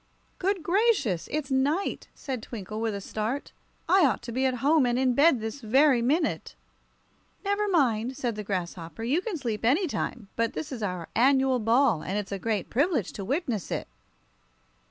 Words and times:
"Good 0.39 0.63
gracious! 0.63 1.29
It's 1.31 1.51
night," 1.51 2.07
said 2.15 2.41
Twinkle, 2.41 2.81
with 2.81 2.95
a 2.95 3.01
start. 3.01 3.51
"I 3.87 4.03
ought 4.03 4.23
to 4.23 4.31
be 4.31 4.47
at 4.47 4.55
home 4.65 4.87
and 4.87 4.97
in 4.97 5.13
bed 5.13 5.39
this 5.39 5.61
very 5.61 6.01
minute!" 6.01 6.55
"Never 7.45 7.67
mind," 7.67 8.17
said 8.17 8.33
the 8.35 8.43
grasshopper; 8.43 9.03
"you 9.03 9.21
can 9.21 9.37
sleep 9.37 9.63
any 9.63 9.85
time, 9.85 10.27
but 10.35 10.53
this 10.53 10.71
is 10.71 10.81
our 10.81 11.07
annual 11.15 11.59
ball, 11.59 12.01
and 12.01 12.17
it's 12.17 12.31
a 12.31 12.39
great 12.39 12.67
privilege 12.67 13.11
to 13.13 13.23
witness 13.23 13.69
it." 13.69 13.87